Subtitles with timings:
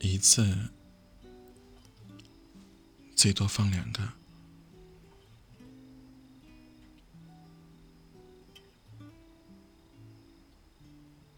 [0.00, 0.70] 一次
[3.14, 4.12] 最多放两个。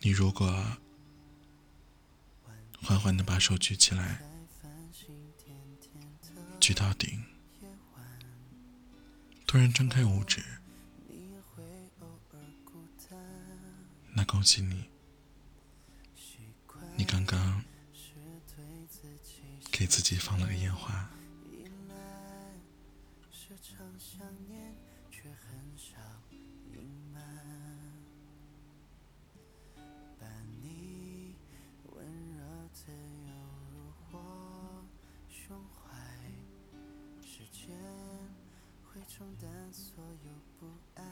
[0.00, 0.64] 你如果
[2.82, 4.22] 缓缓的把手举起来，
[6.60, 7.24] 举到顶，
[9.46, 10.44] 突然张开五指，
[14.12, 14.84] 那恭喜你，
[19.76, 21.10] 给自己放了个烟花。
[39.06, 41.04] 冲淡所有不安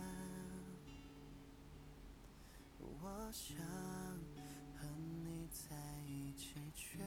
[2.81, 3.57] 我想
[4.75, 4.89] 和
[5.23, 6.99] 你在一起，却。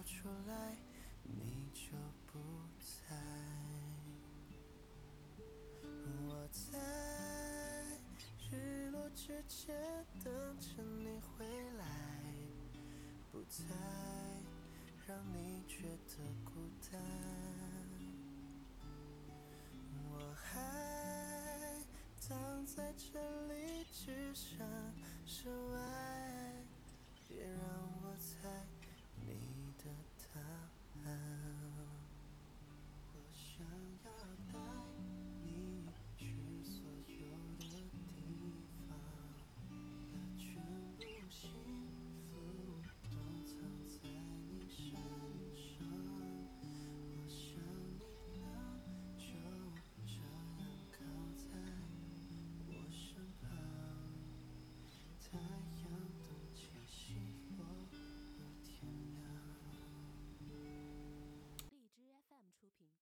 [0.00, 0.54] 说出来，
[1.24, 1.90] 你就
[2.26, 2.38] 不
[2.80, 3.14] 在。
[6.26, 6.78] 我在
[8.50, 9.76] 日落之前
[10.24, 11.44] 等着你回
[11.76, 11.84] 来，
[13.30, 13.62] 不再
[15.06, 16.50] 让你觉得孤
[16.90, 16.98] 单。
[20.08, 21.76] 我还
[22.26, 24.66] 躺在这里，只想
[25.26, 25.99] 说。